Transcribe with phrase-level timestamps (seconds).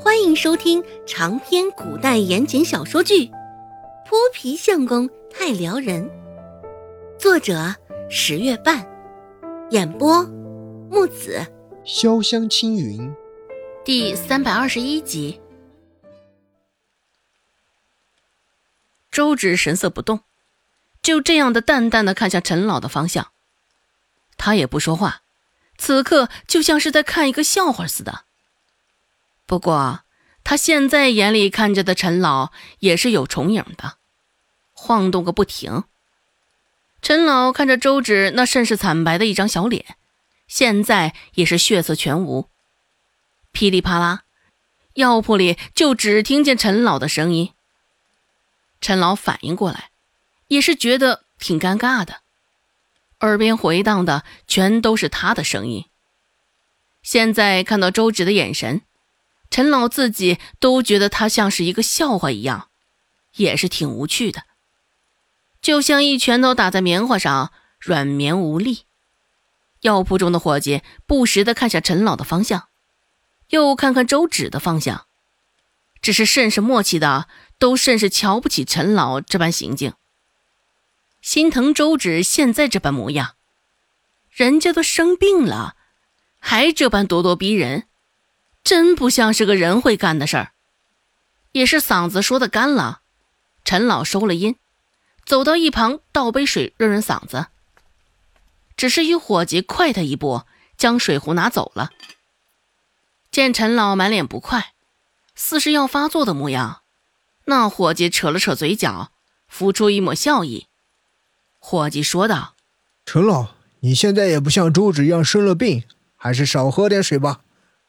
[0.00, 3.26] 欢迎收听长篇古代言情小说剧
[4.06, 6.08] 《泼皮相公太撩人》，
[7.18, 7.74] 作者
[8.08, 8.86] 十月半，
[9.70, 10.22] 演播
[10.88, 11.44] 木子
[11.84, 13.12] 潇湘青云，
[13.84, 15.40] 第三百二十一集。
[19.10, 20.20] 周芷神色不动，
[21.02, 23.32] 就这样的淡淡的看向陈老的方向，
[24.36, 25.22] 他也不说话，
[25.76, 28.26] 此刻就像是在看一个笑话似的。
[29.48, 30.00] 不过，
[30.44, 33.96] 他现在眼里看着的陈老也是有重影的，
[34.74, 35.84] 晃动个不停。
[37.00, 39.96] 陈老看着周芷那甚是惨白的一张小脸，
[40.46, 42.50] 现在也是血色全无。
[43.50, 44.24] 噼里啪啦，
[44.92, 47.54] 药铺里就只听见陈老的声音。
[48.82, 49.88] 陈老反应过来，
[50.48, 52.16] 也是觉得挺尴尬的，
[53.20, 55.86] 耳边回荡的全都是他的声音。
[57.02, 58.82] 现在看到周芷的眼神。
[59.50, 62.68] 陈老自己都觉得他像是一个笑话一样，
[63.36, 64.42] 也是挺无趣的，
[65.60, 68.84] 就像一拳头打在棉花上，软绵无力。
[69.80, 72.68] 药铺中的伙计不时的看向陈老的方向，
[73.48, 75.06] 又看看周芷的方向，
[76.02, 77.26] 只是甚是默契的，
[77.58, 79.94] 都甚是瞧不起陈老这般行径，
[81.20, 83.34] 心疼周芷现在这般模样，
[84.30, 85.74] 人家都生病了，
[86.38, 87.87] 还这般咄咄逼人。
[88.68, 90.52] 真不像是个人会干的事儿，
[91.52, 93.00] 也是嗓子说的干了。
[93.64, 94.56] 陈老收了音，
[95.24, 97.46] 走到一旁倒杯水润润嗓子。
[98.76, 100.42] 只是一伙计快他一步，
[100.76, 101.88] 将水壶拿走了。
[103.30, 104.74] 见陈老满脸不快，
[105.34, 106.82] 似是要发作的模样，
[107.46, 109.12] 那伙计扯了扯嘴角，
[109.48, 110.66] 浮出一抹笑意。
[111.58, 112.54] 伙计说道
[113.06, 115.84] ：“陈老，你现在也不像周芷一样生了病，
[116.16, 117.40] 还是少喝点水吧。”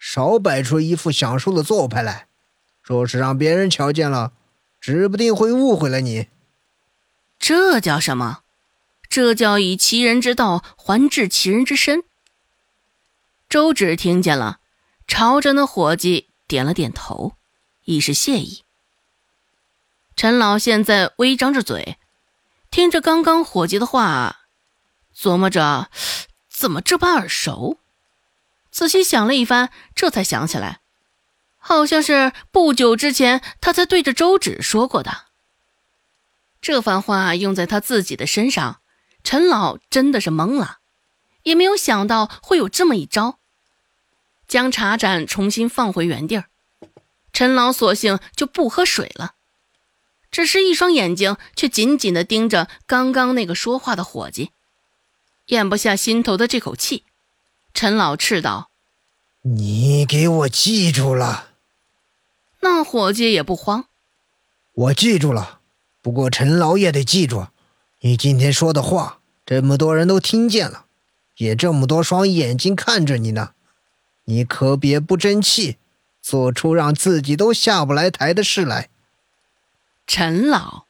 [0.00, 2.26] 少摆出一副享受的做派来，
[2.82, 4.32] 若是让别人瞧见了，
[4.80, 6.28] 指不定会误会了你。
[7.38, 8.40] 这叫什么？
[9.08, 12.04] 这叫以其人之道还治其人之身。
[13.48, 14.60] 周芷听见了，
[15.06, 17.34] 朝着那伙计点了点头，
[17.84, 18.62] 以示谢意。
[20.14, 21.98] 陈老现在微张着嘴，
[22.70, 24.46] 听着刚刚伙计的话，
[25.14, 25.90] 琢磨着
[26.48, 27.79] 怎么这般耳熟。
[28.70, 30.80] 仔细想了一番，这才想起来，
[31.58, 35.26] 好像是不久之前他才对着周芷说过的。
[36.60, 38.80] 这番话用在他自己的身上，
[39.24, 40.78] 陈老真的是懵了，
[41.42, 43.38] 也没有想到会有这么一招。
[44.46, 46.46] 将茶盏重新放回原地儿，
[47.32, 49.34] 陈老索性就不喝水了，
[50.30, 54.50] 只是一双眼睛却紧紧地盯着刚刚那个说话的伙计，
[55.46, 57.04] 咽不下心头的这口气。
[57.72, 58.70] 陈老斥道
[59.42, 61.50] ：“你给我记住了。”
[62.60, 63.86] 那伙计也不慌
[64.72, 65.60] ：“我记住了。
[66.02, 67.46] 不过陈老也得记住，
[68.00, 70.86] 你今天说的话，这么多人都听见了，
[71.36, 73.52] 也这么多双眼睛看着你呢。
[74.24, 75.78] 你可别不争气，
[76.22, 78.88] 做出让自己都下不来台的事来。”
[80.06, 80.84] 陈老，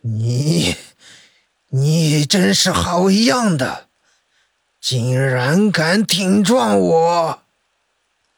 [0.00, 0.76] 你，
[1.68, 3.87] 你真是好样的！
[4.80, 7.42] 竟然敢顶撞我！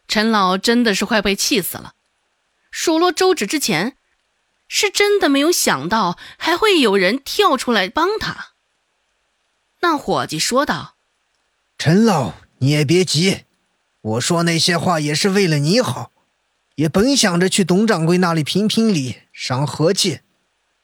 [0.08, 1.94] 陈老真的是快被气死了。
[2.70, 3.96] 数落周芷之前，
[4.66, 8.48] 是真的没有想到还会有人跳出来帮他。
[9.80, 10.94] 那伙计说道
[11.78, 13.44] ：“陈老，你也别急，
[14.00, 16.10] 我说那些话也是为了你好。
[16.76, 20.20] 也本想着去董掌柜那里评评理、伤和气。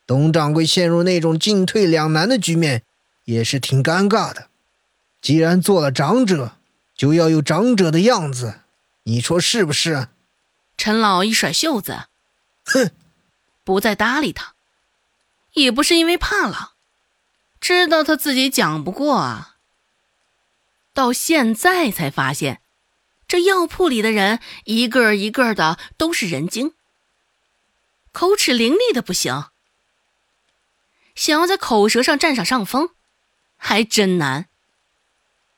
[0.07, 2.83] 董掌柜陷入那种进退两难的局面，
[3.25, 4.49] 也是挺尴尬的。”
[5.21, 6.57] 既然做了长者，
[6.95, 8.61] 就要有长者的样子，
[9.05, 10.09] 你说是不是？
[10.77, 12.09] 陈老一甩袖子，
[12.65, 12.91] 哼，
[13.65, 14.55] 不再搭理他。
[15.55, 16.75] 也不是因为怕了，
[17.61, 19.57] 知道他自己讲不过啊。
[20.93, 22.61] 到现在才发现，
[23.27, 26.75] 这药铺里的人一个一个的都是人精，
[28.13, 29.47] 口齿伶俐的不行，
[31.15, 32.91] 想要在口舌上占上上风，
[33.57, 34.49] 还真难。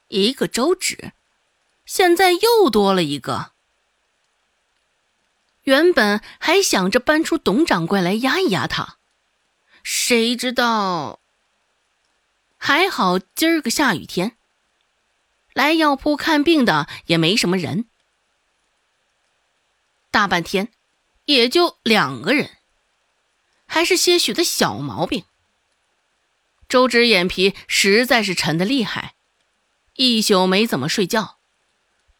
[0.08, 1.12] 一个周芷，
[1.86, 3.52] 现在又多了一个。
[5.64, 8.96] 原本还想着搬出董掌柜来压一压他，
[9.82, 11.20] 谁知道……
[12.56, 14.36] 还好今儿个下雨天，
[15.52, 17.86] 来药铺看病的也没什么人。
[20.10, 20.72] 大半天，
[21.26, 22.56] 也就两个人，
[23.66, 25.24] 还是些许的小毛病。
[26.66, 29.14] 周芷眼皮实在是沉的厉害。
[29.98, 31.38] 一宿没怎么睡觉，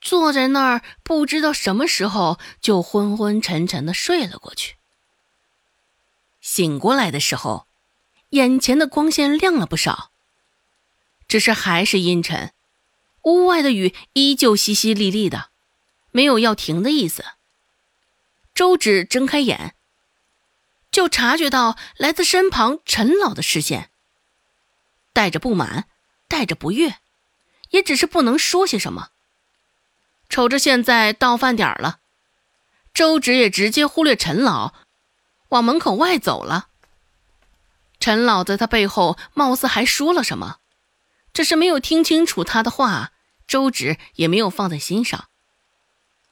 [0.00, 4.78] 坐在那儿，不知道什么时候就昏昏沉沉的睡了过去。
[6.40, 7.68] 醒过来的时候，
[8.30, 10.10] 眼前的光线亮了不少，
[11.28, 12.52] 只是还是阴沉，
[13.22, 15.50] 屋外的雨依旧淅淅沥沥的，
[16.10, 17.24] 没有要停的意思。
[18.56, 19.76] 周芷睁开眼，
[20.90, 23.92] 就察觉到来自身旁陈老的视线，
[25.12, 25.88] 带着不满，
[26.26, 26.96] 带着不悦，
[27.70, 29.08] 也只是不能说些什么。
[30.28, 32.00] 瞅着现在到饭点了，
[32.92, 34.74] 周芷也直接忽略陈老，
[35.48, 36.68] 往门口外走了。
[38.00, 40.58] 陈老在他背后貌似还说了什么，
[41.32, 43.12] 只是没有听清楚他的话，
[43.46, 45.28] 周芷也没有放在心上。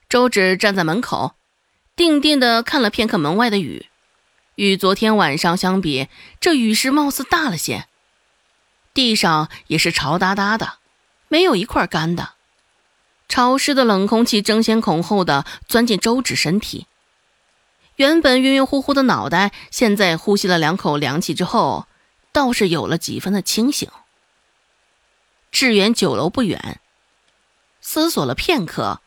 [0.08, 1.34] 周芷站在门口。
[1.96, 3.86] 定定的看了片刻门外的雨，
[4.56, 7.88] 与昨天晚上相比，这雨势貌似大了些。
[8.92, 10.74] 地上也是潮哒哒的，
[11.28, 12.34] 没有一块干的。
[13.28, 16.86] 潮湿的冷空气争先恐后的钻进周芷身体，
[17.96, 21.86] 原本晕晕乎乎的脑袋，现在呼吸了两口凉气之后，
[22.32, 23.90] 倒是有了几分的清醒。
[25.50, 26.80] 致远酒楼不远，
[27.80, 29.00] 思索了片刻。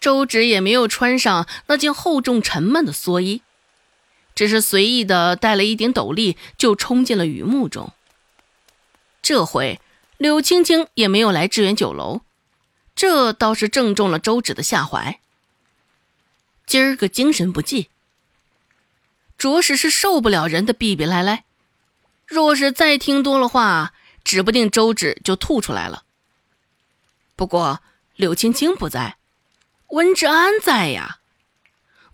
[0.00, 3.42] 周芷也没有穿上那件厚重沉闷的蓑衣，
[4.34, 7.92] 只是随意的带了一顶斗笠，就冲进了雨幕中。
[9.20, 9.80] 这回
[10.18, 12.22] 柳青青也没有来致远酒楼，
[12.94, 15.20] 这倒是正中了周芷的下怀。
[16.66, 17.90] 今儿个精神不济，
[19.36, 21.44] 着实是受不了人的逼逼赖赖。
[22.26, 23.92] 若是再听多了话，
[24.24, 26.04] 指不定周芷就吐出来了。
[27.36, 27.82] 不过
[28.16, 29.18] 柳青青不在。
[29.90, 31.20] 温志安在呀，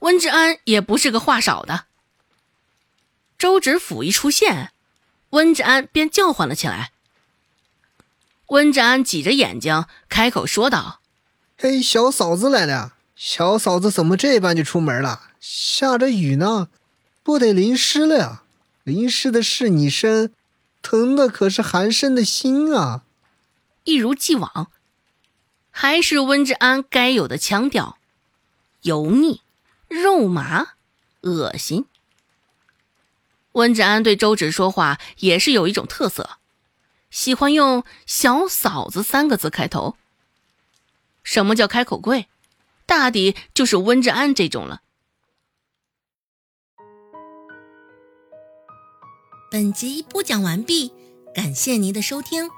[0.00, 1.86] 温志安也不是个话少的。
[3.38, 4.72] 周芷甫一出现，
[5.30, 6.91] 温志安便叫唤了起来。
[8.52, 11.00] 温志安挤着眼睛开口说道
[11.56, 12.94] ：“嘿，小嫂子来了！
[13.16, 15.30] 小嫂子怎么这般就出门了？
[15.40, 16.68] 下着雨呢，
[17.22, 18.42] 不得淋湿了呀？
[18.84, 20.34] 淋湿的是你身，
[20.82, 23.04] 疼的可是寒生的心啊！”
[23.84, 24.70] 一如既往。
[25.70, 27.96] 还是温志安该有的腔调，
[28.82, 29.40] 油腻、
[29.88, 30.74] 肉麻、
[31.22, 31.86] 恶心。
[33.52, 36.36] 温志安对周芷说话也是有一种特色，
[37.12, 39.96] 喜欢用“小嫂子”三个字开头。
[41.22, 42.26] 什么叫开口贵？
[42.86, 44.80] 大抵就是温志安这种了。
[49.50, 50.90] 本集播讲完毕，
[51.34, 52.48] 感谢您的收听。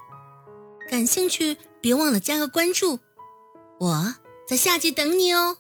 [0.89, 3.01] 感兴趣，别忘了加个关注。
[3.81, 4.15] 我
[4.47, 5.59] 在下集等你哦。